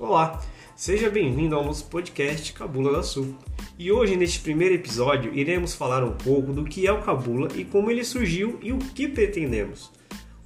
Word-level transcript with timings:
Olá, 0.00 0.40
seja 0.74 1.10
bem-vindo 1.10 1.54
ao 1.54 1.62
nosso 1.62 1.84
podcast 1.84 2.54
Cabula 2.54 2.90
da 2.90 3.02
Sul. 3.02 3.36
E 3.78 3.92
hoje, 3.92 4.16
neste 4.16 4.40
primeiro 4.40 4.74
episódio, 4.74 5.30
iremos 5.34 5.74
falar 5.74 6.02
um 6.02 6.12
pouco 6.12 6.54
do 6.54 6.64
que 6.64 6.86
é 6.86 6.90
o 6.90 7.02
Cabula 7.02 7.48
e 7.54 7.66
como 7.66 7.90
ele 7.90 8.02
surgiu 8.02 8.58
e 8.62 8.72
o 8.72 8.78
que 8.78 9.06
pretendemos. 9.06 9.92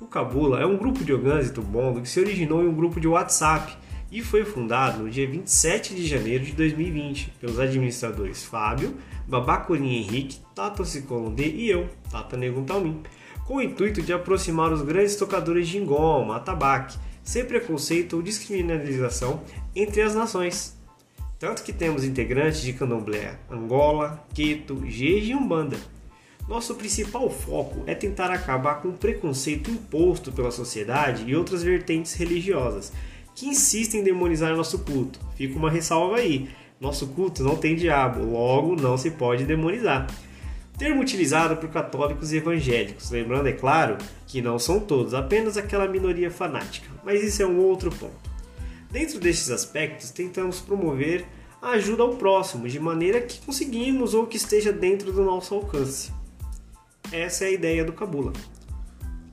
O 0.00 0.06
Cabula 0.06 0.60
é 0.60 0.66
um 0.66 0.76
grupo 0.76 1.04
de 1.04 1.12
Ogãs 1.12 1.46
e 1.46 1.52
Tubondo 1.52 2.00
que 2.02 2.08
se 2.08 2.18
originou 2.18 2.64
em 2.64 2.66
um 2.66 2.74
grupo 2.74 2.98
de 2.98 3.06
WhatsApp 3.06 3.78
e 4.10 4.22
foi 4.22 4.44
fundado 4.44 5.04
no 5.04 5.08
dia 5.08 5.24
27 5.24 5.94
de 5.94 6.04
janeiro 6.04 6.44
de 6.44 6.50
2020 6.50 7.34
pelos 7.40 7.60
administradores 7.60 8.42
Fábio, 8.42 8.96
Babacurim 9.24 9.98
Henrique, 9.98 10.40
Tata 10.52 10.84
Cicolondê 10.84 11.46
e 11.46 11.70
eu, 11.70 11.88
Tata 12.10 12.36
Negum 12.36 12.64
Talmin, 12.64 13.04
com 13.46 13.58
o 13.58 13.62
intuito 13.62 14.02
de 14.02 14.12
aproximar 14.12 14.72
os 14.72 14.82
grandes 14.82 15.14
tocadores 15.14 15.68
de 15.68 15.78
engoma, 15.78 16.34
atabaque, 16.34 16.98
sem 17.24 17.44
preconceito 17.44 18.16
ou 18.16 18.22
descriminalização 18.22 19.42
entre 19.74 20.02
as 20.02 20.14
nações. 20.14 20.76
Tanto 21.38 21.64
que 21.64 21.72
temos 21.72 22.04
integrantes 22.04 22.60
de 22.60 22.72
candomblé, 22.72 23.38
Angola, 23.50 24.24
Queto, 24.32 24.84
Jeje 24.86 25.32
e 25.32 25.34
Umbanda. 25.34 25.76
Nosso 26.46 26.74
principal 26.74 27.30
foco 27.30 27.82
é 27.86 27.94
tentar 27.94 28.30
acabar 28.30 28.82
com 28.82 28.88
o 28.88 28.92
preconceito 28.92 29.70
imposto 29.70 30.30
pela 30.30 30.50
sociedade 30.50 31.24
e 31.26 31.34
outras 31.34 31.62
vertentes 31.62 32.12
religiosas 32.14 32.92
que 33.34 33.46
insistem 33.46 34.00
em 34.00 34.04
demonizar 34.04 34.54
nosso 34.54 34.78
culto. 34.80 35.18
Fica 35.34 35.58
uma 35.58 35.70
ressalva 35.70 36.16
aí. 36.16 36.48
Nosso 36.80 37.06
culto 37.08 37.42
não 37.42 37.56
tem 37.56 37.74
diabo, 37.74 38.24
logo 38.24 38.76
não 38.76 38.96
se 38.96 39.10
pode 39.10 39.44
demonizar. 39.44 40.06
Termo 40.76 41.02
utilizado 41.02 41.56
por 41.56 41.68
católicos 41.70 42.32
e 42.32 42.38
evangélicos, 42.38 43.10
lembrando, 43.10 43.48
é 43.48 43.52
claro, 43.52 43.96
que 44.26 44.42
não 44.42 44.58
são 44.58 44.80
todos, 44.80 45.14
apenas 45.14 45.56
aquela 45.56 45.86
minoria 45.86 46.30
fanática, 46.30 46.90
mas 47.04 47.22
isso 47.22 47.42
é 47.42 47.46
um 47.46 47.58
outro 47.60 47.90
ponto. 47.90 48.30
Dentro 48.90 49.20
destes 49.20 49.50
aspectos, 49.50 50.10
tentamos 50.10 50.60
promover 50.60 51.24
a 51.62 51.70
ajuda 51.70 52.02
ao 52.02 52.16
próximo, 52.16 52.68
de 52.68 52.78
maneira 52.78 53.20
que 53.20 53.40
conseguimos 53.40 54.14
ou 54.14 54.26
que 54.26 54.36
esteja 54.36 54.72
dentro 54.72 55.12
do 55.12 55.22
nosso 55.22 55.54
alcance. 55.54 56.12
Essa 57.10 57.44
é 57.44 57.48
a 57.48 57.52
ideia 57.52 57.84
do 57.84 57.92
Cabula. 57.92 58.32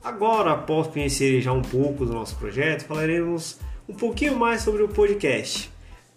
Agora, 0.02 0.52
após 0.52 0.86
conhecer 0.88 1.40
já 1.40 1.52
um 1.52 1.62
pouco 1.62 2.06
do 2.06 2.12
nosso 2.12 2.36
projeto, 2.36 2.86
falaremos 2.86 3.58
um 3.88 3.94
pouquinho 3.94 4.36
mais 4.36 4.62
sobre 4.62 4.82
o 4.82 4.88
podcast. 4.88 5.70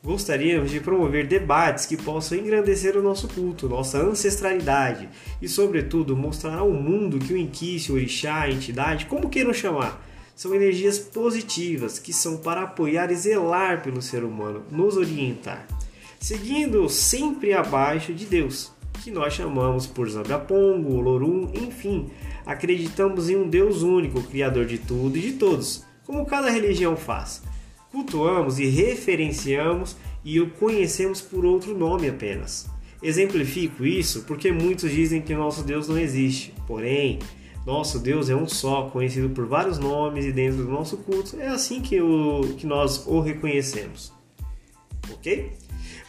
Gostaríamos 0.06 0.70
de 0.70 0.80
promover 0.80 1.26
debates 1.26 1.88
que 1.88 1.98
possam 1.98 2.38
engrandecer 2.38 2.96
o 2.96 3.02
nosso 3.02 3.28
culto, 3.28 3.68
nossa 3.68 3.98
ancestralidade 3.98 5.10
e, 5.42 5.50
sobretudo, 5.50 6.16
mostrar 6.16 6.60
ao 6.60 6.70
mundo 6.70 7.18
que 7.18 7.34
o 7.34 7.38
Inquice, 7.38 7.92
o 7.92 7.96
Orixá, 7.96 8.42
a 8.42 8.52
entidade, 8.52 9.08
como 9.08 9.32
queiram 9.32 9.52
chamar, 9.52 10.00
são 10.36 10.54
energias 10.54 11.00
positivas 11.00 11.98
que 11.98 12.14
são 12.14 12.38
para 12.38 12.62
apoiar 12.62 13.12
e 13.12 13.16
zelar 13.16 13.82
pelo 13.82 14.00
ser 14.00 14.24
humano, 14.24 14.62
nos 14.70 14.96
orientar, 14.96 15.66
seguindo 16.20 16.88
sempre 16.88 17.54
abaixo 17.54 18.14
de 18.14 18.28
Deus, 18.28 18.72
que 19.04 19.10
nós 19.10 19.34
chamamos 19.34 19.88
por 19.88 20.08
Zambiapongo, 20.08 20.98
Olorum, 20.98 21.50
enfim, 21.56 22.12
acreditamos 22.46 23.28
em 23.28 23.38
um 23.38 23.50
Deus 23.50 23.82
único, 23.82 24.22
Criador 24.22 24.68
de 24.68 24.78
tudo 24.78 25.18
e 25.18 25.22
de 25.22 25.34
todos, 25.34 25.84
como 26.06 26.28
cada 26.28 26.52
religião 26.52 26.96
faz 26.96 27.42
cultuamos 27.96 28.60
e 28.60 28.66
referenciamos 28.66 29.96
e 30.22 30.42
o 30.42 30.50
conhecemos 30.50 31.22
por 31.22 31.46
outro 31.46 31.74
nome 31.78 32.10
apenas. 32.10 32.70
Exemplifico 33.02 33.86
isso 33.86 34.24
porque 34.24 34.52
muitos 34.52 34.92
dizem 34.92 35.22
que 35.22 35.34
nosso 35.34 35.64
Deus 35.64 35.88
não 35.88 35.98
existe, 35.98 36.54
porém, 36.68 37.20
nosso 37.66 37.98
Deus 37.98 38.30
é 38.30 38.36
um 38.36 38.48
só, 38.50 38.90
conhecido 38.90 39.30
por 39.30 39.46
vários 39.46 39.80
nomes 39.80 40.26
e 40.26 40.34
dentro 40.34 40.58
do 40.58 40.70
nosso 40.70 40.98
culto 40.98 41.40
é 41.40 41.48
assim 41.48 41.82
que, 41.82 42.02
o, 42.02 42.42
que 42.58 42.68
nós 42.68 43.08
o 43.08 43.22
reconhecemos. 43.22 44.12
Ok? 45.14 45.54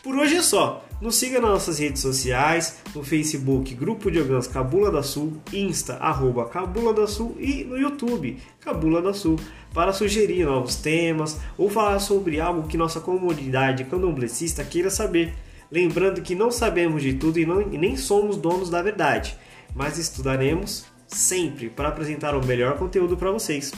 Por 0.02 0.16
hoje 0.16 0.36
é 0.36 0.42
só. 0.42 0.84
Nos 0.98 1.16
siga 1.16 1.40
nas 1.40 1.50
nossas 1.50 1.78
redes 1.78 2.00
sociais, 2.00 2.78
no 2.94 3.04
Facebook 3.04 3.74
Grupo 3.74 4.10
de 4.10 4.18
Ogãs 4.18 4.46
Cabula 4.46 4.90
da 4.90 5.02
Sul, 5.02 5.34
Insta 5.52 5.96
arroba 5.96 6.46
Cabula 6.46 6.94
da 6.94 7.06
Sul 7.06 7.36
e 7.38 7.64
no 7.64 7.76
YouTube 7.76 8.38
Cabula 8.60 9.02
da 9.02 9.12
Sul 9.12 9.38
para 9.74 9.92
sugerir 9.92 10.46
novos 10.46 10.76
temas 10.76 11.38
ou 11.58 11.68
falar 11.68 11.98
sobre 11.98 12.40
algo 12.40 12.66
que 12.66 12.78
nossa 12.78 12.98
comunidade 12.98 13.84
candomblecista 13.84 14.64
queira 14.64 14.88
saber. 14.88 15.34
Lembrando 15.70 16.22
que 16.22 16.34
não 16.34 16.50
sabemos 16.50 17.02
de 17.02 17.12
tudo 17.12 17.38
e, 17.38 17.44
não, 17.44 17.60
e 17.60 17.76
nem 17.76 17.94
somos 17.94 18.38
donos 18.38 18.70
da 18.70 18.80
verdade, 18.80 19.36
mas 19.74 19.98
estudaremos 19.98 20.86
sempre 21.06 21.68
para 21.68 21.88
apresentar 21.88 22.34
o 22.34 22.44
melhor 22.44 22.78
conteúdo 22.78 23.18
para 23.18 23.30
vocês. 23.30 23.70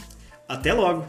Até 0.48 0.72
logo! 0.72 1.04